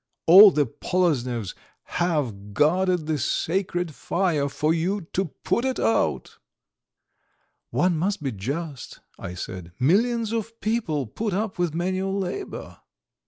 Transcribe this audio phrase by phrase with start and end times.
[0.25, 1.53] All the Poloznevs
[1.83, 6.39] have guarded the sacred fire for you to put it out!"
[7.69, 9.73] "One must be just," I said.
[9.79, 12.79] "Millions of people put up with manual labour."